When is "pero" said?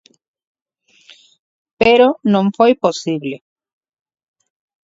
1.81-2.07